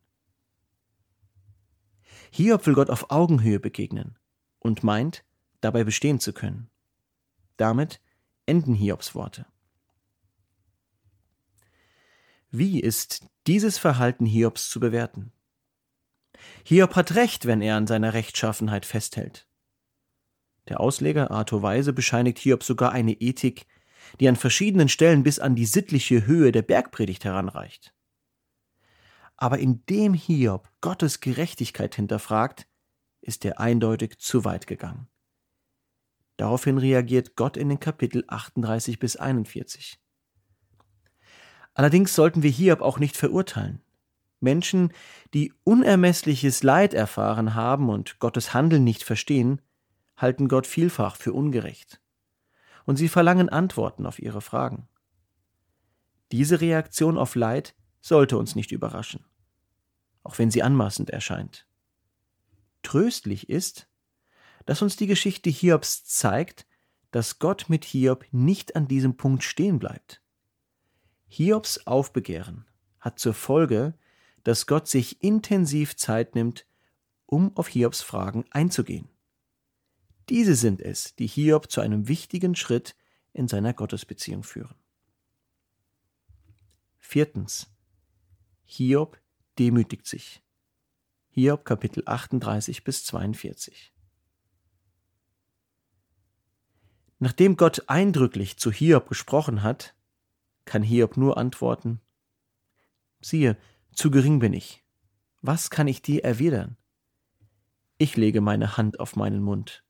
Hiob 2.32 2.65
will 2.65 2.74
Gott 2.74 2.89
auf 2.89 3.12
Augenhöhe 3.12 3.60
begegnen 3.60 4.18
und 4.60 4.84
meint, 4.84 5.24
dabei 5.62 5.84
bestehen 5.84 6.20
zu 6.20 6.34
können. 6.34 6.70
Damit 7.58 8.01
enden 8.46 8.74
Hiobs 8.74 9.15
Worte. 9.15 9.46
Wie 12.51 12.80
ist 12.80 13.25
dieses 13.48 13.77
Verhalten 13.77 14.25
Hiobs 14.25 14.70
zu 14.70 14.80
bewerten? 14.80 15.32
Hiob 16.63 16.95
hat 16.95 17.15
recht, 17.15 17.45
wenn 17.45 17.61
er 17.61 17.75
an 17.75 17.87
seiner 17.87 18.13
Rechtschaffenheit 18.13 18.85
festhält. 18.85 19.47
Der 20.67 20.79
Ausleger 20.79 21.31
Arthur 21.31 21.61
Weise 21.61 21.93
bescheinigt 21.93 22.39
Hiob 22.39 22.63
sogar 22.63 22.91
eine 22.91 23.13
Ethik, 23.13 23.67
die 24.19 24.27
an 24.27 24.35
verschiedenen 24.35 24.89
Stellen 24.89 25.23
bis 25.23 25.39
an 25.39 25.55
die 25.55 25.65
sittliche 25.65 26.25
Höhe 26.25 26.51
der 26.51 26.61
Bergpredigt 26.61 27.23
heranreicht. 27.23 27.93
Aber 29.37 29.59
indem 29.59 30.13
Hiob 30.13 30.69
Gottes 30.81 31.19
Gerechtigkeit 31.19 31.95
hinterfragt, 31.95 32.67
ist 33.21 33.43
er 33.45 33.59
eindeutig 33.59 34.17
zu 34.19 34.45
weit 34.45 34.67
gegangen. 34.67 35.07
Daraufhin 36.37 36.77
reagiert 36.77 37.35
Gott 37.35 37.57
in 37.57 37.69
den 37.69 37.79
Kapitel 37.79 38.23
38 38.27 38.99
bis 38.99 39.15
41. 39.15 39.99
Allerdings 41.73 42.15
sollten 42.15 42.43
wir 42.43 42.49
Hiob 42.49 42.81
auch 42.81 42.99
nicht 42.99 43.17
verurteilen. 43.17 43.81
Menschen, 44.39 44.92
die 45.34 45.54
unermessliches 45.63 46.63
Leid 46.63 46.94
erfahren 46.94 47.56
haben 47.56 47.89
und 47.89 48.20
Gottes 48.20 48.54
Handeln 48.54 48.84
nicht 48.84 49.04
verstehen, 49.04 49.62
halten 50.18 50.48
Gott 50.48 50.68
vielfach 50.68 51.15
für 51.15 51.34
ungerecht. 51.34 52.01
Und 52.86 52.98
sie 52.98 53.10
verlangen 53.10 53.50
Antworten 53.50 54.06
auf 54.06 54.20
ihre 54.20 54.42
Fragen. 54.42 54.88
Diese 56.32 56.62
Reaktion 56.62 57.18
auf 57.18 57.36
Leid 57.36 57.75
sollte 58.01 58.38
uns 58.38 58.56
nicht 58.56 58.72
überraschen, 58.72 59.25
auch 60.24 60.38
wenn 60.38 60.51
sie 60.51 60.63
anmaßend 60.63 61.10
erscheint. 61.10 61.68
Tröstlich 62.84 63.50
ist, 63.50 63.88
dass 64.65 64.82
uns 64.82 64.96
die 64.96 65.08
Geschichte 65.08 65.50
Hiobs 65.50 66.06
zeigt, 66.06 66.68
dass 67.12 67.39
Gott 67.39 67.65
mit 67.68 67.86
Hiob 67.86 68.25
nicht 68.32 68.75
an 68.75 68.88
diesem 68.88 69.18
Punkt 69.18 69.44
stehen 69.44 69.80
bleibt. 69.80 70.22
Hiobs 71.27 71.88
Aufbegehren 71.88 72.65
hat 73.00 73.20
zur 73.20 73.34
Folge, 73.34 73.98
dass 74.45 74.67
Gott 74.67 74.87
sich 74.87 75.23
intensiv 75.23 75.95
Zeit 75.97 76.35
nimmt, 76.35 76.67
um 77.25 77.57
auf 77.57 77.67
Hiobs 77.67 78.01
Fragen 78.01 78.45
einzugehen. 78.51 79.09
Diese 80.29 80.55
sind 80.55 80.81
es, 80.81 81.15
die 81.15 81.27
Hiob 81.27 81.69
zu 81.69 81.81
einem 81.81 82.07
wichtigen 82.07 82.55
Schritt 82.55 82.95
in 83.33 83.47
seiner 83.47 83.73
Gottesbeziehung 83.73 84.43
führen. 84.43 84.75
Viertens. 86.99 87.75
Hiob 88.65 89.19
demütigt 89.57 90.05
sich. 90.05 90.43
Hiob 91.29 91.65
Kapitel 91.65 92.03
38 92.05 92.83
bis 92.83 93.03
42. 93.03 93.93
Nachdem 97.17 97.57
Gott 97.57 97.89
eindrücklich 97.89 98.57
zu 98.57 98.71
Hiob 98.71 99.09
gesprochen 99.09 99.63
hat, 99.63 99.95
kann 100.65 100.83
Hiob 100.83 101.17
nur 101.17 101.37
antworten, 101.37 101.99
siehe, 103.21 103.57
zu 103.95 104.11
gering 104.11 104.39
bin 104.39 104.53
ich. 104.53 104.83
Was 105.41 105.69
kann 105.69 105.87
ich 105.87 106.01
dir 106.01 106.23
erwidern? 106.23 106.77
Ich 107.97 108.17
lege 108.17 108.41
meine 108.41 108.77
Hand 108.77 108.99
auf 108.99 109.15
meinen 109.15 109.41
Mund. 109.41 109.83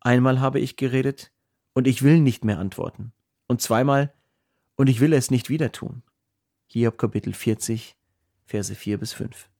Einmal 0.00 0.40
habe 0.40 0.60
ich 0.60 0.76
geredet, 0.76 1.30
und 1.74 1.86
ich 1.86 2.02
will 2.02 2.20
nicht 2.20 2.44
mehr 2.44 2.58
antworten. 2.58 3.12
Und 3.46 3.60
zweimal, 3.60 4.14
und 4.76 4.88
ich 4.88 5.00
will 5.00 5.12
es 5.12 5.30
nicht 5.30 5.50
wieder 5.50 5.72
tun. 5.72 6.02
Hiob 6.66 6.96
Kapitel 6.98 7.34
40, 7.34 7.96
Verse 8.46 8.74
4 8.74 8.98
bis 8.98 9.12
5. 9.12 9.50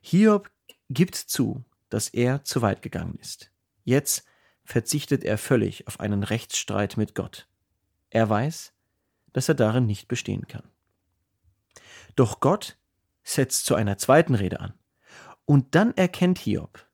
Hiob 0.00 0.50
gibt 0.88 1.16
zu, 1.16 1.64
dass 1.88 2.08
er 2.08 2.44
zu 2.44 2.62
weit 2.62 2.82
gegangen 2.82 3.16
ist. 3.16 3.50
Jetzt 3.84 4.24
verzichtet 4.64 5.24
er 5.24 5.38
völlig 5.38 5.86
auf 5.86 5.98
einen 5.98 6.22
Rechtsstreit 6.22 6.96
mit 6.96 7.14
Gott. 7.14 7.48
Er 8.10 8.28
weiß, 8.28 8.72
dass 9.32 9.48
er 9.48 9.54
darin 9.54 9.86
nicht 9.86 10.08
bestehen 10.08 10.46
kann. 10.46 10.68
Doch 12.18 12.40
Gott 12.40 12.76
setzt 13.22 13.64
zu 13.64 13.76
einer 13.76 13.96
zweiten 13.96 14.34
Rede 14.34 14.58
an. 14.58 14.74
Und 15.44 15.76
dann 15.76 15.96
erkennt 15.96 16.38
Hiob, 16.38 16.84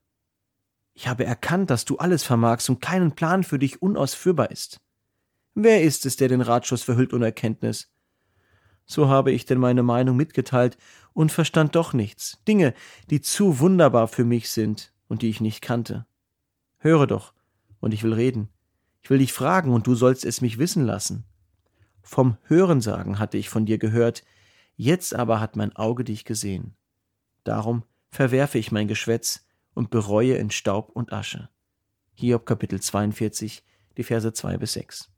ich 0.93 1.09
habe 1.09 1.25
erkannt, 1.25 1.71
dass 1.71 1.87
du 1.87 1.97
alles 1.97 2.23
vermagst 2.23 2.69
und 2.69 2.83
keinen 2.83 3.13
Plan 3.13 3.43
für 3.43 3.59
dich 3.59 3.81
unausführbar 3.81 4.51
ist. 4.51 4.83
Wer 5.55 5.83
ist 5.83 6.05
es, 6.05 6.17
der 6.17 6.29
den 6.29 6.43
Ratschluss 6.43 6.83
verhüllt 6.83 7.15
ohne 7.15 7.25
Erkenntnis? 7.25 7.91
So 8.85 9.09
habe 9.09 9.33
ich 9.33 9.47
denn 9.47 9.59
meine 9.59 9.83
Meinung 9.83 10.15
mitgeteilt 10.15 10.77
und 11.15 11.33
verstand 11.33 11.75
doch 11.75 11.95
nichts, 11.95 12.43
Dinge, 12.47 12.75
die 13.09 13.23
zu 13.23 13.61
wunderbar 13.61 14.09
für 14.09 14.25
mich 14.25 14.51
sind 14.51 14.93
und 15.09 15.23
die 15.23 15.31
ich 15.31 15.41
nicht 15.41 15.63
kannte. 15.63 16.05
Höre 16.77 17.07
doch, 17.07 17.33
und 17.81 17.95
ich 17.95 18.03
will 18.03 18.13
reden. 18.13 18.51
Ich 19.01 19.09
will 19.09 19.19
dich 19.19 19.33
fragen, 19.33 19.73
und 19.73 19.87
du 19.87 19.95
sollst 19.95 20.27
es 20.27 20.43
mich 20.43 20.59
wissen 20.59 20.85
lassen. 20.85 21.25
Vom 22.03 22.37
Hörensagen 22.43 23.19
hatte 23.19 23.39
ich 23.39 23.49
von 23.49 23.65
dir 23.65 23.79
gehört, 23.79 24.23
jetzt 24.77 25.15
aber 25.15 25.41
hat 25.41 25.57
mein 25.57 25.75
Auge 25.77 26.05
dich 26.05 26.25
gesehen. 26.25 26.77
Darum 27.45 27.85
verwerfe 28.11 28.59
ich 28.59 28.73
mein 28.73 28.89
Geschwätz 28.89 29.47
und 29.75 29.91
bereue 29.91 30.37
in 30.37 30.51
Staub 30.51 30.91
und 30.91 31.13
Asche. 31.13 31.49
Hiob 32.15 32.47
Kapitel 32.47 32.81
42, 32.81 33.65
die 33.97 34.05
Verse 34.05 34.33
2 34.33 34.57
bis 34.57 34.75
6. 34.75 35.11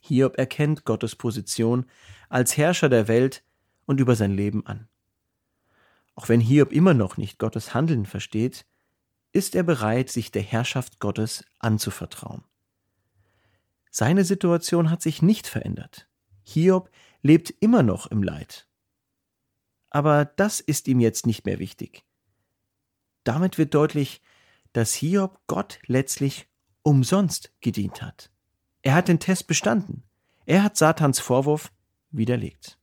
Hiob 0.00 0.38
erkennt 0.38 0.84
Gottes 0.84 1.16
Position 1.16 1.86
als 2.28 2.56
Herrscher 2.56 2.88
der 2.88 3.08
Welt 3.08 3.42
und 3.86 4.00
über 4.00 4.14
sein 4.14 4.32
Leben 4.32 4.66
an. 4.66 4.88
Auch 6.14 6.28
wenn 6.28 6.40
Hiob 6.40 6.72
immer 6.72 6.94
noch 6.94 7.16
nicht 7.16 7.38
Gottes 7.38 7.74
Handeln 7.74 8.06
versteht, 8.06 8.66
ist 9.32 9.54
er 9.54 9.62
bereit, 9.62 10.10
sich 10.10 10.30
der 10.30 10.42
Herrschaft 10.42 11.00
Gottes 11.00 11.44
anzuvertrauen. 11.58 12.44
Seine 13.90 14.24
Situation 14.24 14.90
hat 14.90 15.02
sich 15.02 15.22
nicht 15.22 15.46
verändert. 15.46 16.08
Hiob 16.44 16.90
lebt 17.22 17.54
immer 17.60 17.82
noch 17.82 18.06
im 18.06 18.22
Leid. 18.22 18.68
Aber 19.90 20.24
das 20.24 20.60
ist 20.60 20.88
ihm 20.88 21.00
jetzt 21.00 21.26
nicht 21.26 21.46
mehr 21.46 21.58
wichtig. 21.58 22.04
Damit 23.24 23.58
wird 23.58 23.74
deutlich, 23.74 24.22
dass 24.72 24.94
Hiob 24.94 25.40
Gott 25.46 25.80
letztlich 25.86 26.48
umsonst 26.82 27.52
gedient 27.60 28.02
hat. 28.02 28.30
Er 28.82 28.94
hat 28.94 29.08
den 29.08 29.18
Test 29.18 29.46
bestanden. 29.46 30.04
Er 30.46 30.62
hat 30.62 30.76
Satans 30.76 31.20
Vorwurf 31.20 31.72
widerlegt. 32.10 32.78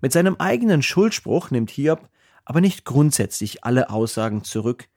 Mit 0.00 0.12
seinem 0.12 0.36
eigenen 0.36 0.82
Schuldspruch 0.82 1.50
nimmt 1.50 1.70
Hiob 1.70 2.08
aber 2.44 2.60
nicht 2.60 2.84
grundsätzlich 2.84 3.64
alle 3.64 3.88
Aussagen 3.88 4.44
zurück, 4.44 4.88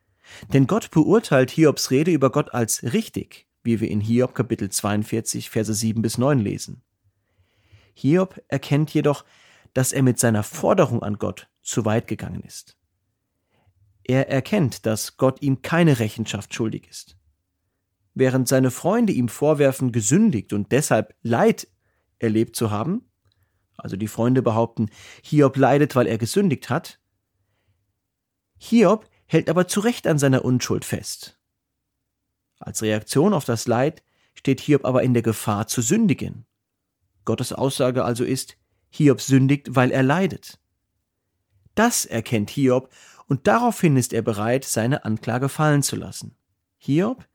denn 0.52 0.68
Gott 0.68 0.92
beurteilt 0.92 1.52
Hiobs 1.52 1.92
Rede 1.92 2.12
über 2.12 2.30
Gott 2.30 2.54
als 2.54 2.84
richtig 2.84 3.48
wie 3.68 3.82
wir 3.82 3.92
in 3.92 4.00
Hiob 4.00 4.34
Kapitel 4.34 4.70
42, 4.70 5.50
Verse 5.50 5.74
7 5.74 6.02
bis 6.02 6.18
9 6.18 6.40
lesen. 6.40 6.82
Hiob 7.98 8.42
erkennt 8.48 8.94
jedoch, 8.94 9.26
dass 9.74 9.92
er 9.92 10.04
mit 10.04 10.20
seiner 10.20 10.44
Forderung 10.44 11.04
an 11.04 11.18
Gott 11.18 11.50
zu 11.62 11.86
weit 11.86 12.08
gegangen 12.08 12.44
ist. 12.44 12.78
Er 14.04 14.30
erkennt, 14.30 14.86
dass 14.86 15.18
Gott 15.18 15.42
ihm 15.42 15.62
keine 15.62 16.00
Rechenschaft 16.00 16.54
schuldig 16.54 16.88
ist. 16.90 17.18
Während 18.14 18.48
seine 18.48 18.72
Freunde 18.72 19.14
ihm 19.14 19.30
vorwerfen, 19.30 19.92
gesündigt 19.92 20.54
und 20.54 20.72
deshalb 20.72 21.16
Leid 21.22 21.68
erlebt 22.20 22.56
zu 22.56 22.72
haben, 22.72 23.10
also 23.76 23.96
die 23.96 24.08
Freunde 24.08 24.42
behaupten, 24.42 24.90
Hiob 25.24 25.58
leidet, 25.58 25.96
weil 25.96 26.08
er 26.08 26.18
gesündigt 26.18 26.70
hat, 26.70 27.00
Hiob 28.58 29.08
hält 29.28 29.50
aber 29.50 29.68
zu 29.68 29.82
Recht 29.82 30.08
an 30.08 30.18
seiner 30.18 30.44
Unschuld 30.44 30.84
fest 30.86 31.38
als 32.60 32.82
Reaktion 32.82 33.34
auf 33.34 33.46
das 33.46 33.68
Leid 33.68 34.04
steht 34.34 34.62
Hiob 34.62 34.86
aber 34.86 35.04
in 35.04 35.14
der 35.14 35.24
Gefahr 35.24 35.68
zu 35.68 35.82
sündigen. 35.82 36.46
Gottes 37.28 37.54
Aussage 37.54 38.04
also 38.04 38.24
ist, 38.24 38.58
Hiob 38.90 39.22
sündigt, 39.22 39.76
weil 39.76 39.92
er 39.92 40.02
leidet. 40.02 40.58
Das 41.76 42.06
erkennt 42.06 42.50
Hiob 42.50 42.90
und 43.28 43.46
daraufhin 43.46 43.96
ist 43.98 44.14
er 44.14 44.24
bereit, 44.24 44.66
seine 44.66 45.06
Anklage 45.06 45.48
fallen 45.48 45.84
zu 45.84 45.96
lassen. 45.96 46.36
Hiob 46.80 47.28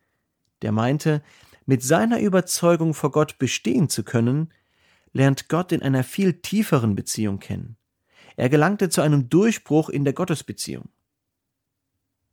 der 0.62 0.72
meinte, 0.72 1.22
mit 1.66 1.82
seiner 1.82 2.20
Überzeugung 2.20 2.94
vor 2.94 3.10
Gott 3.10 3.38
bestehen 3.38 3.88
zu 3.88 4.02
können, 4.04 4.52
lernt 5.12 5.48
Gott 5.48 5.72
in 5.72 5.82
einer 5.82 6.04
viel 6.04 6.40
tieferen 6.40 6.94
Beziehung 6.94 7.38
kennen. 7.38 7.76
Er 8.36 8.48
gelangte 8.48 8.88
zu 8.88 9.02
einem 9.02 9.28
Durchbruch 9.28 9.90
in 9.90 10.04
der 10.04 10.14
Gottesbeziehung. 10.14 10.88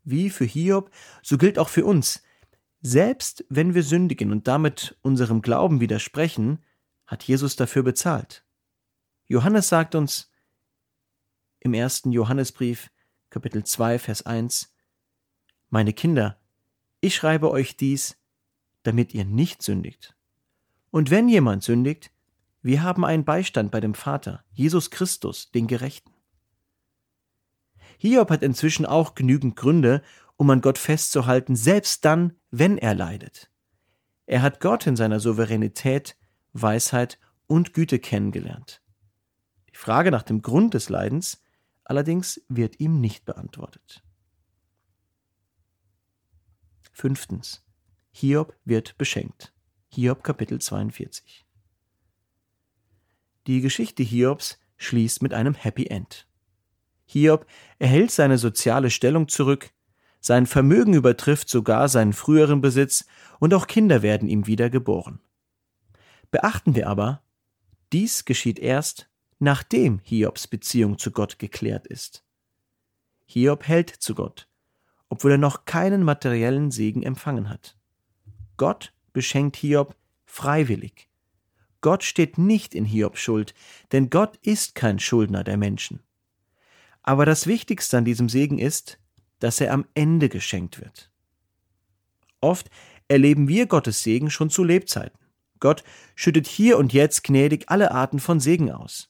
Wie 0.03 0.29
für 0.29 0.45
Hiob, 0.45 0.91
so 1.21 1.37
gilt 1.37 1.59
auch 1.59 1.69
für 1.69 1.85
uns. 1.85 2.23
Selbst 2.81 3.45
wenn 3.49 3.73
wir 3.73 3.83
sündigen 3.83 4.31
und 4.31 4.47
damit 4.47 4.97
unserem 5.01 5.41
Glauben 5.41 5.81
widersprechen, 5.81 6.59
hat 7.09 7.23
Jesus 7.23 7.55
dafür 7.55 7.81
bezahlt. 7.81 8.45
Johannes 9.25 9.67
sagt 9.67 9.95
uns 9.95 10.31
im 11.59 11.73
ersten 11.73 12.11
Johannesbrief, 12.11 12.91
Kapitel 13.31 13.63
2, 13.63 13.97
Vers 13.97 14.27
1, 14.27 14.71
Meine 15.69 15.91
Kinder, 15.91 16.39
ich 17.01 17.15
schreibe 17.15 17.49
euch 17.49 17.75
dies, 17.77 18.15
damit 18.83 19.15
ihr 19.15 19.25
nicht 19.25 19.63
sündigt. 19.63 20.15
Und 20.91 21.09
wenn 21.09 21.27
jemand 21.27 21.63
sündigt, 21.63 22.11
wir 22.61 22.83
haben 22.83 23.03
einen 23.03 23.25
Beistand 23.25 23.71
bei 23.71 23.79
dem 23.79 23.95
Vater, 23.95 24.45
Jesus 24.51 24.91
Christus, 24.91 25.49
den 25.49 25.65
Gerechten. 25.65 26.13
Hiob 27.97 28.29
hat 28.29 28.43
inzwischen 28.43 28.85
auch 28.85 29.15
genügend 29.15 29.55
Gründe, 29.55 30.03
um 30.35 30.47
an 30.51 30.61
Gott 30.61 30.77
festzuhalten, 30.77 31.55
selbst 31.55 32.05
dann, 32.05 32.35
wenn 32.51 32.77
er 32.77 32.93
leidet. 32.93 33.49
Er 34.27 34.43
hat 34.43 34.59
Gott 34.59 34.85
in 34.85 34.95
seiner 34.95 35.19
Souveränität, 35.19 36.15
Weisheit 36.53 37.19
und 37.47 37.73
Güte 37.73 37.99
kennengelernt. 37.99 38.81
Die 39.71 39.77
Frage 39.77 40.11
nach 40.11 40.23
dem 40.23 40.41
Grund 40.41 40.73
des 40.73 40.89
Leidens 40.89 41.41
allerdings 41.83 42.41
wird 42.47 42.79
ihm 42.79 43.01
nicht 43.01 43.25
beantwortet. 43.25 44.03
Fünftens. 46.91 47.65
Hiob 48.11 48.55
wird 48.65 48.97
beschenkt. 48.97 49.53
Hiob 49.87 50.23
Kapitel 50.23 50.59
42. 50.59 51.45
Die 53.47 53.61
Geschichte 53.61 54.03
Hiobs 54.03 54.59
schließt 54.77 55.21
mit 55.23 55.33
einem 55.33 55.55
Happy 55.55 55.87
End. 55.87 56.27
Hiob 57.05 57.47
erhält 57.79 58.11
seine 58.11 58.37
soziale 58.37 58.91
Stellung 58.91 59.27
zurück, 59.27 59.71
sein 60.21 60.45
Vermögen 60.45 60.93
übertrifft 60.93 61.49
sogar 61.49 61.87
seinen 61.87 62.13
früheren 62.13 62.61
Besitz 62.61 63.05
und 63.39 63.53
auch 63.53 63.67
Kinder 63.67 64.01
werden 64.01 64.27
ihm 64.27 64.45
wieder 64.47 64.69
geboren. 64.69 65.19
Beachten 66.31 66.75
wir 66.75 66.87
aber, 66.87 67.23
dies 67.91 68.25
geschieht 68.25 68.59
erst, 68.59 69.09
nachdem 69.39 69.99
Hiobs 70.03 70.47
Beziehung 70.47 70.97
zu 70.97 71.11
Gott 71.11 71.39
geklärt 71.39 71.87
ist. 71.87 72.23
Hiob 73.25 73.67
hält 73.67 73.89
zu 73.89 74.15
Gott, 74.15 74.47
obwohl 75.07 75.31
er 75.31 75.37
noch 75.37 75.65
keinen 75.65 76.03
materiellen 76.03 76.71
Segen 76.71 77.03
empfangen 77.03 77.49
hat. 77.49 77.77
Gott 78.57 78.93
beschenkt 79.13 79.55
Hiob 79.55 79.95
freiwillig. 80.25 81.09
Gott 81.81 82.03
steht 82.03 82.37
nicht 82.37 82.75
in 82.75 82.85
Hiobs 82.85 83.19
Schuld, 83.19 83.53
denn 83.91 84.09
Gott 84.09 84.37
ist 84.37 84.75
kein 84.75 84.99
Schuldner 84.99 85.43
der 85.43 85.57
Menschen. 85.57 86.01
Aber 87.01 87.25
das 87.25 87.47
Wichtigste 87.47 87.97
an 87.97 88.05
diesem 88.05 88.29
Segen 88.29 88.59
ist, 88.59 88.99
dass 89.39 89.61
er 89.61 89.73
am 89.73 89.85
Ende 89.93 90.29
geschenkt 90.29 90.81
wird. 90.81 91.11
Oft 92.41 92.69
erleben 93.07 93.47
wir 93.47 93.65
Gottes 93.65 94.03
Segen 94.03 94.29
schon 94.29 94.49
zu 94.49 94.63
Lebzeiten. 94.63 95.17
Gott 95.59 95.83
schüttet 96.15 96.47
hier 96.47 96.77
und 96.77 96.93
jetzt 96.93 97.23
gnädig 97.23 97.65
alle 97.67 97.91
Arten 97.91 98.19
von 98.19 98.39
Segen 98.39 98.71
aus. 98.71 99.09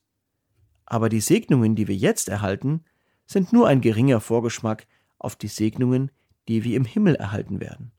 Aber 0.86 1.10
die 1.10 1.22
Segnungen, 1.22 1.76
die 1.76 1.88
wir 1.88 1.96
jetzt 1.96 2.30
erhalten, 2.30 2.84
sind 3.26 3.54
nur 3.54 3.68
ein 3.68 3.82
geringer 3.82 4.20
Vorgeschmack 4.22 4.88
auf 5.20 5.36
die 5.36 5.48
Segnungen, 5.48 6.12
die 6.48 6.64
wir 6.64 6.76
im 6.76 6.86
Himmel 6.86 7.16
erhalten 7.16 7.60
werden. 7.60 7.92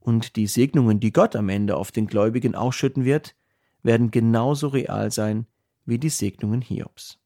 Und 0.00 0.36
die 0.36 0.46
Segnungen, 0.46 1.00
die 1.00 1.12
Gott 1.12 1.36
am 1.36 1.48
Ende 1.48 1.76
auf 1.76 1.92
den 1.92 2.06
Gläubigen 2.06 2.54
ausschütten 2.54 3.04
wird, 3.04 3.36
werden 3.82 4.10
genauso 4.10 4.68
real 4.68 5.10
sein 5.10 5.46
wie 5.84 5.98
die 5.98 6.08
Segnungen 6.08 6.62
Hiobs. 6.62 7.18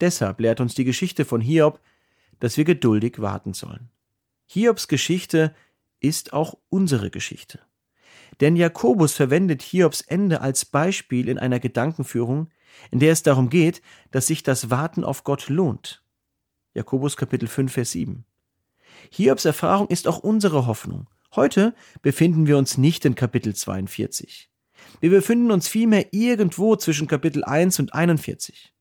Deshalb 0.00 0.40
lehrt 0.40 0.60
uns 0.60 0.74
die 0.74 0.84
Geschichte 0.84 1.24
von 1.24 1.40
Hiob, 1.40 1.80
dass 2.40 2.56
wir 2.56 2.64
geduldig 2.64 3.20
warten 3.20 3.54
sollen. 3.54 3.90
Hiobs 4.46 4.88
Geschichte 4.88 5.54
ist 6.00 6.32
auch 6.32 6.58
unsere 6.68 7.10
Geschichte. 7.10 7.60
Denn 8.40 8.56
Jakobus 8.56 9.12
verwendet 9.12 9.62
Hiobs 9.62 10.00
Ende 10.00 10.40
als 10.40 10.64
Beispiel 10.64 11.28
in 11.28 11.38
einer 11.38 11.60
Gedankenführung, 11.60 12.48
in 12.90 12.98
der 12.98 13.12
es 13.12 13.22
darum 13.22 13.50
geht, 13.50 13.82
dass 14.10 14.26
sich 14.26 14.42
das 14.42 14.70
Warten 14.70 15.04
auf 15.04 15.24
Gott 15.24 15.48
lohnt. 15.48 16.02
Jakobus 16.74 17.16
Kapitel 17.16 17.48
5, 17.48 17.72
Vers 17.72 17.92
7. 17.92 18.24
Hiobs 19.10 19.44
Erfahrung 19.44 19.88
ist 19.88 20.08
auch 20.08 20.18
unsere 20.18 20.66
Hoffnung. 20.66 21.08
Heute 21.34 21.74
befinden 22.02 22.46
wir 22.46 22.58
uns 22.58 22.78
nicht 22.78 23.04
in 23.04 23.14
Kapitel 23.14 23.54
42. 23.54 24.50
Wir 25.00 25.10
befinden 25.10 25.50
uns 25.50 25.68
vielmehr 25.68 26.12
irgendwo 26.12 26.76
zwischen 26.76 27.06
Kapitel 27.06 27.44
1 27.44 27.78
und 27.80 27.94
41. 27.94 28.72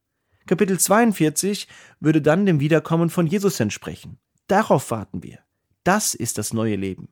Kapitel 0.47 0.79
42 0.79 1.67
würde 1.99 2.21
dann 2.21 2.45
dem 2.45 2.59
Wiederkommen 2.59 3.09
von 3.09 3.27
Jesus 3.27 3.59
entsprechen. 3.59 4.19
Darauf 4.47 4.91
warten 4.91 5.23
wir. 5.23 5.39
Das 5.83 6.13
ist 6.13 6.37
das 6.37 6.53
neue 6.53 6.75
Leben. 6.75 7.09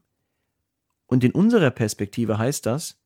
Und 1.10 1.24
in 1.24 1.32
unserer 1.32 1.72
Perspektive 1.72 2.38
heißt 2.38 2.68
das, 2.68 3.00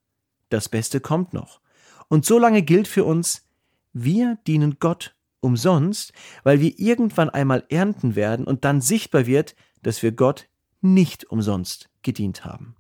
das 0.50 0.68
Beste 0.68 1.00
kommt 1.00 1.34
noch. 1.34 1.62
Und 2.10 2.26
so 2.26 2.38
lange 2.38 2.62
gilt 2.62 2.88
für 2.88 3.06
uns, 3.06 3.48
wir 3.94 4.38
dienen 4.46 4.78
Gott 4.80 5.16
umsonst, 5.40 6.12
weil 6.44 6.60
wir 6.60 6.78
irgendwann 6.78 7.30
einmal 7.30 7.66
ernten 7.70 8.16
werden 8.16 8.46
und 8.46 8.66
dann 8.66 8.82
sichtbar 8.82 9.26
wird, 9.26 9.56
dass 9.84 10.04
wir 10.04 10.12
Gott 10.12 10.50
nicht 10.82 11.24
umsonst 11.32 11.90
gedient 12.02 12.44
haben. 12.44 12.76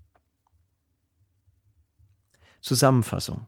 Zusammenfassung. 2.60 3.48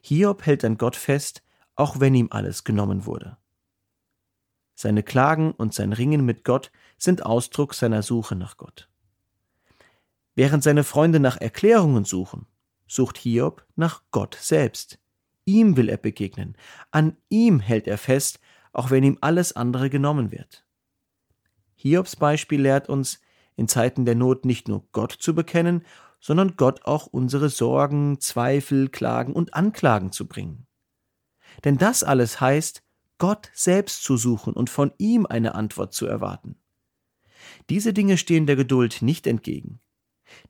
Hiob 0.00 0.46
hält 0.46 0.64
an 0.64 0.78
Gott 0.78 0.96
fest, 0.96 1.42
auch 1.74 2.00
wenn 2.00 2.14
ihm 2.14 2.28
alles 2.30 2.64
genommen 2.64 3.04
wurde. 3.04 3.36
Seine 4.74 5.02
Klagen 5.02 5.52
und 5.52 5.74
sein 5.74 5.92
Ringen 5.92 6.24
mit 6.24 6.42
Gott 6.42 6.72
sind 6.96 7.24
Ausdruck 7.24 7.74
seiner 7.74 8.02
Suche 8.02 8.34
nach 8.34 8.56
Gott. 8.56 8.88
Während 10.34 10.62
seine 10.62 10.84
Freunde 10.84 11.20
nach 11.20 11.36
Erklärungen 11.36 12.04
suchen, 12.04 12.46
sucht 12.86 13.18
Hiob 13.18 13.66
nach 13.76 14.02
Gott 14.10 14.36
selbst. 14.40 14.98
Ihm 15.44 15.76
will 15.76 15.88
er 15.88 15.98
begegnen, 15.98 16.56
an 16.90 17.16
ihm 17.28 17.60
hält 17.60 17.86
er 17.86 17.98
fest, 17.98 18.40
auch 18.72 18.90
wenn 18.90 19.04
ihm 19.04 19.18
alles 19.20 19.54
andere 19.54 19.90
genommen 19.90 20.32
wird. 20.32 20.64
Hiobs 21.76 22.16
Beispiel 22.16 22.62
lehrt 22.62 22.88
uns, 22.88 23.20
in 23.56 23.68
Zeiten 23.68 24.04
der 24.04 24.14
Not 24.14 24.44
nicht 24.44 24.68
nur 24.68 24.88
Gott 24.92 25.12
zu 25.12 25.34
bekennen, 25.34 25.84
sondern 26.18 26.56
Gott 26.56 26.86
auch 26.86 27.06
unsere 27.06 27.50
Sorgen, 27.50 28.18
Zweifel, 28.20 28.88
Klagen 28.88 29.34
und 29.34 29.54
Anklagen 29.54 30.10
zu 30.10 30.26
bringen. 30.26 30.66
Denn 31.62 31.76
das 31.76 32.02
alles 32.02 32.40
heißt, 32.40 32.82
Gott 33.18 33.50
selbst 33.52 34.02
zu 34.02 34.16
suchen 34.16 34.54
und 34.54 34.70
von 34.70 34.92
ihm 34.98 35.26
eine 35.26 35.54
Antwort 35.54 35.92
zu 35.92 36.06
erwarten. 36.06 36.56
Diese 37.68 37.92
Dinge 37.92 38.16
stehen 38.16 38.46
der 38.46 38.56
Geduld 38.56 39.02
nicht 39.02 39.26
entgegen. 39.26 39.80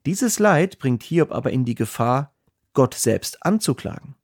Dieses 0.07 0.39
Leid 0.39 0.79
bringt 0.79 1.03
Hiob 1.03 1.33
aber 1.33 1.51
in 1.51 1.65
die 1.65 1.75
Gefahr, 1.75 2.35
Gott 2.73 2.95
selbst 2.95 3.45
anzuklagen. 3.45 4.17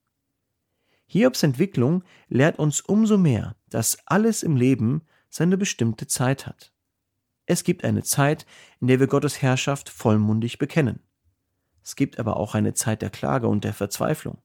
Hiobs 1.06 1.42
Entwicklung 1.42 2.04
lehrt 2.28 2.58
uns 2.58 2.80
umso 2.80 3.18
mehr, 3.18 3.56
dass 3.68 3.98
alles 4.06 4.42
im 4.42 4.56
Leben 4.56 5.02
seine 5.28 5.56
bestimmte 5.56 6.06
Zeit 6.06 6.46
hat. 6.46 6.72
Es 7.46 7.64
gibt 7.64 7.84
eine 7.84 8.04
Zeit, 8.04 8.46
in 8.80 8.86
der 8.86 9.00
wir 9.00 9.08
Gottes 9.08 9.42
Herrschaft 9.42 9.88
vollmundig 9.88 10.58
bekennen. 10.58 11.00
Es 11.82 11.96
gibt 11.96 12.18
aber 12.18 12.36
auch 12.36 12.54
eine 12.54 12.74
Zeit 12.74 13.02
der 13.02 13.10
Klage 13.10 13.48
und 13.48 13.64
der 13.64 13.74
Verzweiflung. 13.74 14.38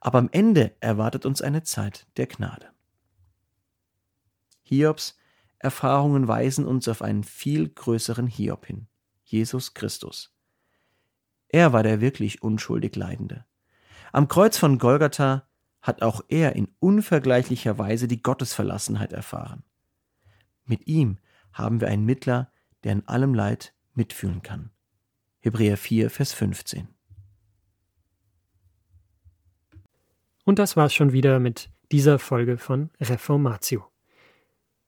Aber 0.00 0.18
am 0.18 0.28
Ende 0.32 0.76
erwartet 0.80 1.24
uns 1.24 1.40
eine 1.40 1.62
Zeit 1.62 2.06
der 2.16 2.26
Gnade. 2.26 2.70
Hiobs 4.62 5.16
Erfahrungen 5.58 6.26
weisen 6.26 6.66
uns 6.66 6.88
auf 6.88 7.02
einen 7.02 7.24
viel 7.24 7.68
größeren 7.68 8.26
Hiob 8.26 8.66
hin, 8.66 8.88
Jesus 9.32 9.74
Christus. 9.74 10.32
Er 11.48 11.72
war 11.72 11.82
der 11.82 12.00
wirklich 12.00 12.42
unschuldig 12.42 12.94
Leidende. 12.96 13.44
Am 14.12 14.28
Kreuz 14.28 14.58
von 14.58 14.78
Golgatha 14.78 15.48
hat 15.80 16.02
auch 16.02 16.22
er 16.28 16.54
in 16.54 16.68
unvergleichlicher 16.78 17.78
Weise 17.78 18.06
die 18.06 18.22
Gottesverlassenheit 18.22 19.12
erfahren. 19.12 19.64
Mit 20.64 20.86
ihm 20.86 21.18
haben 21.52 21.80
wir 21.80 21.88
einen 21.88 22.04
Mittler, 22.04 22.52
der 22.84 22.92
in 22.92 23.08
allem 23.08 23.34
Leid 23.34 23.74
mitfühlen 23.94 24.42
kann. 24.42 24.70
Hebräer 25.40 25.76
4, 25.76 26.08
Vers 26.08 26.32
15. 26.32 26.88
Und 30.44 30.58
das 30.58 30.76
war's 30.76 30.94
schon 30.94 31.12
wieder 31.12 31.40
mit 31.40 31.70
dieser 31.90 32.18
Folge 32.18 32.58
von 32.58 32.90
Reformatio. 33.00 33.84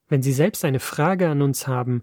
Wenn 0.09 0.23
Sie 0.23 0.33
selbst 0.33 0.65
eine 0.65 0.81
Frage 0.81 1.29
an 1.29 1.43
uns 1.43 1.67
haben, 1.67 2.03